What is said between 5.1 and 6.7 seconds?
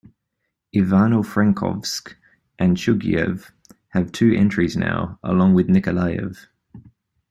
along with Nikolayev.